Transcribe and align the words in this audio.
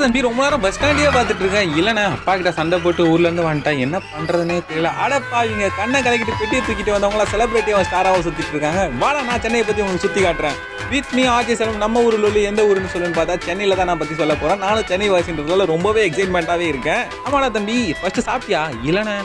தம்பி 0.00 0.20
ரொம்ப 0.26 0.42
நேரம் 0.42 0.60
பஸ் 0.64 0.76
ஸ்டாண்டே 0.78 1.04
பார்த்துட்டு 1.14 1.42
இருக்கேன். 1.44 1.70
இல்லைண்ணே 1.78 2.02
அப்பா 2.16 2.32
கிட்ட 2.36 2.52
சண்டை 2.52 2.78
போட்டு 2.78 3.02
ஊர்ல 3.10 3.28
இருந்து 3.28 3.46
வந்துட்டேன். 3.48 3.78
என்ன 3.84 4.00
பண்ணுறதுனே 4.10 4.56
தெரியல. 4.68 4.90
அடப்பா 5.04 5.38
இவங்க 5.48 5.68
கண்ணை 5.78 6.02
கலக்கிட்டு 6.02 6.38
பெட்டியை 6.40 6.62
தூக்கிட்டு 6.66 6.94
வந்தவங்களா 6.96 7.26
செலிபிரிட்டியாக 7.32 7.86
ஸ்டாராக 7.88 8.20
சுத்திட்டு 8.26 8.54
இருக்காங்க. 8.54 8.82
வாடா 9.02 9.22
நான் 9.22 9.40
சென்னையை 9.40 9.66
பத்தி 9.66 9.82
உங்களுக்கு 9.82 10.06
சுத்தி 10.06 10.22
காட்டுறேன். 10.26 10.58
வித் 10.90 11.12
மீ 11.12 11.26
ஆர்ஜே 11.26 11.56
செல்வம் 11.60 11.82
நம்ம 11.84 12.02
ஊரில் 12.02 12.26
உள்ள 12.28 12.38
எந்த 12.50 12.62
ஊருன்னு 12.62 12.92
சொல்லுன்னு 12.94 13.18
பார்த்தா 13.18 13.38
சென்னையில 13.48 13.74
தான் 13.74 13.86
நான் 13.86 13.98
பத்தி 13.98 14.14
சொல்ல 14.14 14.34
போறேன். 14.34 14.58
நானும் 14.58 14.88
சென்னை 14.92 15.10
வாசின்றதுல 15.10 15.66
ரொம்பவே 15.74 16.10
எக்ஸைட்மெண்ட்டாகவே 16.10 16.68
இருக்கேன். 16.74 17.04
ஆமாடா 17.24 17.50
தம்பி 17.50 17.94
ஃபர்ஸ்ட் 18.00 18.28
சாப்பிட்டியா? 18.28 18.62
இல்லைண்ணே. 18.84 19.18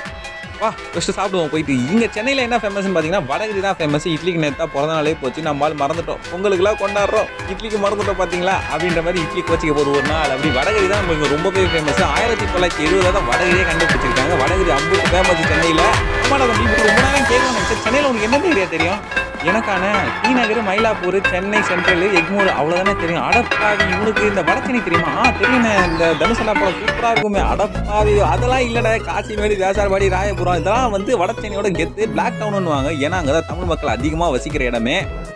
வா 0.62 0.70
ஃபஸ்ட்டு 0.94 1.14
சாப்பிடுவோம் 1.18 1.52
போயிட்டு. 1.52 1.74
இங்கே 1.92 2.08
சென்னையில் 2.16 2.44
என்ன 2.48 2.58
ஃபேமஸ்னு 2.62 2.92
பார்த்தீங்கன்னா 2.96 3.28
வடகரி 3.30 3.62
தான் 3.66 3.78
ஃபேமஸ் 3.78 4.06
இட்லிக்கு 4.16 4.42
நேரத்தா 4.44 4.66
பிறந்த 4.74 4.94
நாளே 4.96 5.14
போச்சு 5.22 5.46
நம்மளால் 5.48 5.78
மறந்துட்டோம். 5.82 6.20
பொங்கலுக்குலாம் 6.32 6.80
கொண்டாடுறோம். 6.82 7.30
இட்லிக்கு 7.54 7.80
மறந்துட்டோம் 7.86 8.20
பார்த்தீங்களா 8.22 8.56
அப்படின்ற 8.74 9.02
மாதிரி 9.08 9.22
இட்லி 9.26 9.42
கோச்சிக்க 9.50 9.74
போகிற 9.78 9.96
ஒரு 10.00 10.08
நாள். 10.12 10.34
அப்படி 10.36 10.52
வடகரி 10.60 10.88
தான் 10.92 11.02
நம்மளுக்கு 11.04 11.34
ரொம்பவே 11.36 11.64
ஃபேமஸ் 11.72 12.04
ஆயிரத்தி 12.18 12.48
தொள்ளாயிரத்தி 12.54 12.86
எழுபதில் 12.90 13.18
தான் 13.18 13.28
வடகரியே 13.32 13.66
கண்டுபிடிச்சிருக்காங்க. 13.72 14.36
வடகரி 14.44 14.72
அம்பு 14.78 15.02
ஃபேமஸ் 15.14 15.44
சென்னையில். 15.52 15.84
ஆமாடா 16.26 16.46
தம்பி 16.52 16.88
ரொம்ப 16.90 17.02
நேரம் 17.08 17.28
கேட்கணும் 17.34 17.84
சென்னையில் 17.86 18.10
உங்களுக்கு 18.12 18.30
என்ன 18.30 18.54
ஏரியா 18.54 18.70
தெரியும்? 18.76 19.02
எனக்கான 19.50 19.86
ஸ்ரீநகர் 20.16 20.60
மயிலாப்பூர் 20.68 21.16
சென்னை 21.30 21.60
சென்ட்ரல் 21.70 22.04
எக்மூர் 22.20 22.50
அவ்வளோதானே 22.58 22.94
தெரியும். 23.04 23.24
அடப்பாவி 23.30 23.86
இவனுக்கு 23.94 24.24
இந்த 24.32 24.42
வடச்சென்னை 24.50 24.82
தெரியுமா? 24.88 25.12
ஆ 25.22 25.24
தெரியுண்ணே 25.40 25.72
இந்த 25.88 26.04
தனுசனா 26.20 26.54
படம் 26.60 26.78
சூப்பராக 26.82 27.14
இருக்குமே. 27.14 27.42
அடப்பாவி 27.54 28.14
அதெல்லாம் 28.34 28.66
இல்லைடா 28.68 28.92
காசிமேடு 29.08 29.56
வேசார்பாடி 29.64 30.08
ராயபுரம் 30.16 30.60
இதெல்லாம் 30.62 30.94
வந்து 30.98 31.18
வடச்சென்னையோட 31.22 31.72
கெத்து 31.80 32.06
பிளாக் 32.14 32.40
டவுனுவாங்க 32.42 32.92
ஏன்னா 33.06 33.20
அங்கே 33.22 33.34
தான் 33.38 33.50
தமிழ் 33.52 33.70
மக்கள் 33.72 33.94
அதிகமாக 33.96 34.36
வசிக்கிற 34.36 34.64
இடமே. 34.70 34.96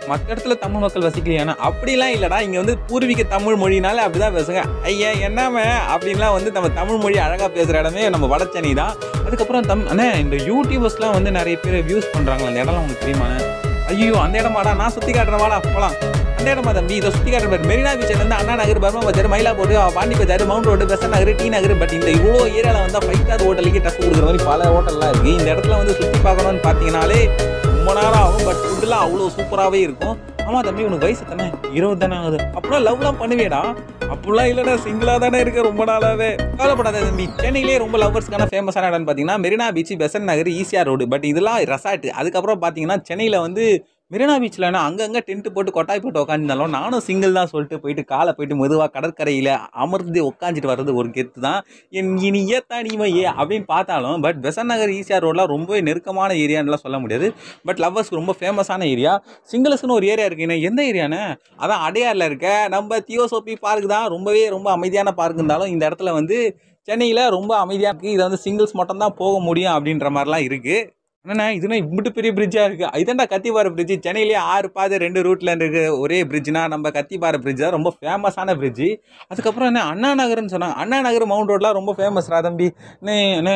மற்ற 0.09 0.25
இடத்துல 0.33 0.55
தமிழ் 0.63 0.83
மக்கள் 0.85 1.07
வசிக்கலையானா? 1.07 1.53
அப்படிலாம் 1.67 2.13
இல்லைடா. 2.15 2.39
இங்கே 2.47 2.59
வந்து 2.63 2.75
பூர்வீக 2.89 3.23
தமிழ் 3.35 3.59
மொழினால 3.63 4.03
அப்படிதான் 4.05 4.37
பேசுங்க. 4.37 4.63
ஐயா 4.91 5.11
என்னமே 5.27 5.65
அப்படின்லாம் 5.95 6.35
வந்து 6.37 6.55
நம்ம 6.57 6.73
தமிழ் 6.79 7.01
மொழி 7.05 7.19
அழகாக 7.27 7.49
பேசுகிற 7.57 7.83
இடமே 7.83 8.03
நம்ம 8.15 8.29
வடச்சென்னை 8.35 8.73
தான். 8.83 8.95
அதுக்கப்புறம் 9.27 9.69
தம் 9.71 9.87
அண்ணே 9.93 10.09
இந்த 10.25 10.37
யூடியூபர்ஸ்லாம் 10.51 11.17
வந்து 11.19 11.37
நிறைய 11.41 11.57
பேர் 11.65 11.85
வியூஸ் 11.91 12.13
பண்ணுறாங்களா 12.15 12.51
அந்த 12.51 12.63
இடம்லாம் 12.65 12.84
உங்களுக்கு 12.85 13.05
தெரியுமாண்ணே? 13.05 13.41
ஐயோ 13.91 14.13
அந்த 14.25 14.35
இடமாடா 14.41 14.71
நான் 14.81 14.93
சுற்றி 14.95 15.11
காட்டுறேன் 15.15 15.41
வாடா 15.43 15.57
போகலாம் 15.65 15.95
அந்த 16.37 16.47
இடமா 16.53 16.71
தம்பி 16.77 16.95
இதை 16.99 17.09
சுற்றி 17.15 17.29
காட்டுற 17.31 17.49
மாதிரி. 17.51 17.67
மெரினா 17.71 17.91
பீச்ல 17.99 18.17
இருந்து 18.19 18.35
Anna 18.39 18.53
Nagar 18.61 18.81
Burma 18.83 19.01
Bazaar 19.07 19.29
Mylapore 19.33 19.73
Pondy 19.97 20.15
Bazaar 20.21 20.43
Mount 20.51 20.69
Road 20.69 20.85
Besant 20.91 21.13
Nagar 21.15 21.31
T 21.39 21.47
Nagar. 21.55 21.73
But 21.81 21.93
இந்த 21.97 22.09
இவ்வளோ 22.17 22.39
ஏரியாவில் 22.57 22.83
வந்து 22.85 23.01
ஃபைவ் 23.05 23.21
ஸ்டார் 23.23 23.43
ஹோட்டலுக்கு 23.47 23.81
டச் 23.85 23.99
கொடுக்குற 24.01 24.25
மாதிரி 24.27 24.41
பல 24.49 24.69
ஹோட்டல்லாம் 24.75 25.11
இருக்குது 25.13 25.35
இந்த 25.39 25.47
இடத்துல 25.53 25.77
வந்து 25.81 25.95
சுற்றி 25.99 26.19
பார்க்கணும்னு 26.27 26.63
பார்த்தீங்கனாலே 26.67 27.19
ரொம்ப 27.69 27.89
நேரம் 27.99 28.21
ஆகும். 28.25 28.45
பட் 28.49 28.61
ஃபுட்டுலாம் 28.65 29.03
அவ்வளோ 29.05 29.29
சூப்பராகவே 29.37 29.81
இருக்கும். 29.87 30.15
ஆமாம் 30.47 30.65
தம்பி 30.67 30.83
உனக்கு 30.87 31.05
வயசு 31.07 31.23
தானே 31.31 31.45
இருபது 31.77 31.99
தானே 32.03 32.17
ஆகுது 32.21 32.39
அப்படின்னா 32.55 32.79
லவ்லாம் 32.87 33.19
பண்ணுவேடா 33.21 33.61
அப்படிலாம் 34.13 34.49
இல்லைடா 34.51 34.73
சிங்கிளாக 34.85 35.20
தானே 35.20 35.39
இருக்க 35.39 35.61
ரொம்ப 35.61 35.84
நாளாவே. 35.85 36.29
கவலைப்படாத 36.57 36.99
தம்பி. 36.99 37.25
சென்னையிலே 37.43 37.77
ரொம்ப 37.77 37.98
லவ்வர்ஸ்க்கான 37.98 38.47
ஃபேமஸான 38.51 38.89
இடம்னு 38.89 39.07
பார்த்தீங்கன்னா 39.07 39.37
Marina 39.45 39.67
beach 39.77 39.93
Besant 40.03 40.27
Nagar 40.29 40.49
ECR 40.59 40.89
road. 40.89 41.07
But 41.07 41.25
இதெல்லாம் 41.31 41.59
ரெசார்ட் 41.73 42.07
அதுக்கப்புறம் 42.21 42.62
பார்த்தீங்கன்னா 42.62 42.97
சென்னையில் 43.01 43.37
வந்து 43.39 43.65
மெரினா 44.11 44.34
பீச்சில் 44.41 44.65
அங்கங்கே 44.79 45.21
டென்ட் 45.27 45.48
போட்டு 45.53 45.71
கொட்டாய் 45.75 46.01
போட்டு 46.01 46.20
உட்காந்துருந்தாலும் 46.23 46.73
நானும் 46.75 47.03
சிங்கிள் 47.05 47.37
தான் 47.37 47.49
சொல்லிட்டு 47.51 47.77
போயிட்டு 47.84 48.03
காலை 48.12 48.31
போயிட்டு 48.37 48.55
மெதுவாக 48.59 48.89
கடற்கரையில் 48.95 49.49
அமர்ந்து 49.84 50.20
உட்காந்துட்டு 50.27 50.70
வர்றது 50.71 50.91
ஒரு 50.99 51.09
கெத்து 51.15 51.39
தான். 51.45 51.62
என் 51.99 52.12
இனிய 52.27 52.59
தனிமையே 52.73 53.23
அப்படின்னு 53.39 53.65
பார்த்தாலும் 53.71 54.21
பட் 54.25 54.37
பெசன் 54.43 54.70
நகர் 54.71 54.93
ஈசிஆர் 54.97 55.25
ரோட்லாம் 55.27 55.49
ரொம்பவே 55.53 55.79
நெருக்கமான 55.87 56.35
ஏரியான்லாம் 56.43 56.84
சொல்ல 56.84 56.97
முடியாது. 57.03 57.29
பட் 57.70 57.79
லவ்வர்ஸ்க்கு 57.84 58.20
ரொம்ப 58.21 58.35
ஃபேமஸான 58.39 58.87
ஏரியா 58.93 59.13
சிங்கிள்ஸ்னு 59.53 59.97
ஒரு 59.99 60.07
ஏரியா 60.13 60.27
இருக்குண்ணே 60.29 60.57
எந்த 60.69 60.84
ஏரியாண்ணே 60.91 61.23
அதான் 61.63 61.81
அடையாரில் 61.87 62.27
இருக்க 62.29 62.51
நம்ம 62.75 62.99
தியோசோபி 63.09 63.55
பார்க் 63.65 63.87
தான். 63.95 64.06
ரொம்பவே 64.16 64.44
ரொம்ப 64.56 64.69
அமைதியான 64.78 65.13
பார்க் 65.22 65.40
இருந்தாலும் 65.41 65.72
இந்த 65.75 65.84
இடத்துல 65.90 66.13
வந்து 66.19 66.38
சென்னையில் 66.88 67.23
ரொம்ப 67.38 67.51
அமைதியாக 67.63 67.91
இருக்குது 67.94 68.13
இதை 68.16 68.23
வந்து 68.28 68.41
சிங்கிள்ஸ் 68.45 68.78
மட்டும்தான் 68.81 69.17
போக 69.22 69.34
முடியும் 69.47 69.75
அப்படின்ற 69.78 70.09
மாதிரிலாம் 70.17 70.45
இருக்குது 70.50 70.78
என்னண்ணா 71.25 71.45
இதுனா 71.57 71.78
இம்பிட்டு 71.81 72.09
பெரிய 72.16 72.31
பிரிட்ஜாக 72.38 72.66
இருக்குது 72.69 73.00
இதாண்டா 73.01 73.25
கத்திப்பாறை 73.31 73.69
பிரிட்ஜ் 73.75 73.94
சென்னையிலேயே 74.08 74.40
ஆறு 74.56 74.68
பாதை 74.75 74.96
ரெண்டு 75.03 75.19
ரூட்டில் 75.28 75.52
இருக்க. 75.53 75.80
ஒரே 76.02 76.18
பிரிட்ஜ்னா 76.31 76.62
நம்ம 76.74 76.90
கத்திப்பாறை 76.97 77.38
பிரிட்ஜ் 77.44 77.63
தான். 77.63 77.75
ரொம்ப 77.78 77.91
ஃபேமஸான 77.96 78.56
பிரிட்ஜ் 78.59 78.88
அதுக்கப்புறம் 79.31 79.69
என்ன 79.72 79.86
அண்ணா 79.94 80.12
நகர்னு 80.19 80.53
சொன்னாங்க 80.56 80.78
அண்ணா 80.84 81.00
நகர் 81.08 81.25
மவுண்ட் 81.31 81.52
ரோட்லாம் 81.53 81.78
ரொம்ப 81.80 81.94
ஃபேமஸ் 82.00 82.30
தம்பி. 82.47 82.68
அண்ணே 83.00 83.16
அண்ணே 83.40 83.56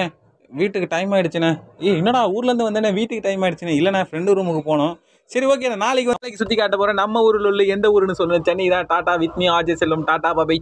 வீட்டுக்கு 0.52 0.88
டைம் 0.96 1.12
ஆயிடுச்சுண்ணே. 1.16 1.52
ஏய் 1.86 1.98
என்னடா 2.02 2.24
ஊர்லேருந்து 2.36 2.68
வந்தேனே 2.70 2.92
வீட்டுக்கு 3.00 3.26
டைம் 3.28 3.44
ஆயிடுச்சுண்ணே. 3.46 3.76
இல்லைண்ணா 3.80 4.02
ஃப்ரெண்டு 4.10 4.36
ரூமுக்கு 4.40 4.64
போனோம். 4.72 4.96
சரி 5.34 5.48
ஓகே 5.54 5.70
நாளைக்கு 5.84 6.14
நாளைக்கு 6.14 6.40
சுற்றி 6.42 6.56
காட்ட 6.60 6.76
போகிறேன் 6.78 7.00
நம்ம 7.02 7.22
ஊரில் 7.26 7.48
உள்ள 7.50 7.64
எந்த 7.74 7.88
ஊருன்னு 7.96 8.16
சொல்லுங்கள் 8.20 8.48
சென்னை 8.48 8.66
தான். 8.74 8.88
டாட்டா 8.92 9.14
வித்மி 9.24 9.46
ஆஜய் 9.56 9.76
ஆஜே 9.76 9.76
டாட்டா 9.82 10.06
டாடா 10.12 10.30
பாபை 10.38 10.56